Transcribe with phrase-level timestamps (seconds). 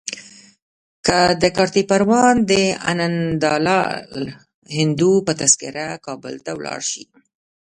[1.41, 2.51] د کارته پروان د
[2.91, 4.23] انندلال
[4.77, 7.03] هندو په تذکره کابل ته ولاړ شي.